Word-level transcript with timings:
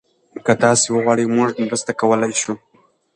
که 0.45 0.53
تاسي 0.61 0.87
وغواړئ، 0.91 1.25
موږ 1.35 1.49
مرسته 1.65 1.91
کولی 1.99 2.33
شو. 2.41 2.53